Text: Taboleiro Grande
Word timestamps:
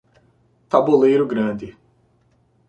Taboleiro 0.69 1.27
Grande 1.27 1.77